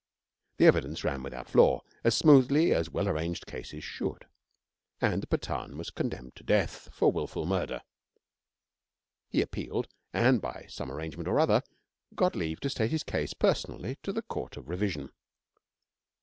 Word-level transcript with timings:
The 0.57 0.65
evidence 0.65 1.03
ran 1.03 1.21
without 1.21 1.47
flaw, 1.47 1.81
as 2.03 2.17
smoothly 2.17 2.73
as 2.73 2.89
well 2.89 3.07
arranged 3.07 3.45
cases 3.45 3.83
should, 3.83 4.25
and 4.99 5.21
the 5.21 5.27
Pathan 5.27 5.77
was 5.77 5.91
condemned 5.91 6.35
to 6.37 6.43
death 6.43 6.89
for 6.91 7.11
wilful 7.11 7.45
murder. 7.45 7.83
He 9.29 9.43
appealed 9.43 9.87
and, 10.11 10.41
by 10.41 10.65
some 10.69 10.91
arrangement 10.91 11.29
or 11.29 11.39
other, 11.39 11.61
got 12.15 12.35
leave 12.35 12.59
to 12.61 12.69
state 12.71 12.89
his 12.89 13.03
case 13.03 13.35
personally 13.35 13.99
to 14.01 14.11
the 14.11 14.23
Court 14.23 14.57
of 14.57 14.69
Revision. 14.69 15.11